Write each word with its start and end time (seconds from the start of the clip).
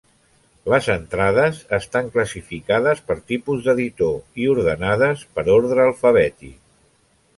Les 0.73 0.87
entrades 0.93 1.59
estan 1.77 2.09
classificades 2.15 3.03
per 3.11 3.17
tipus 3.33 3.61
d'editor 3.67 4.41
i 4.45 4.49
ordenades 4.55 5.27
per 5.37 5.45
ordre 5.61 5.85
alfabètic. 5.89 6.57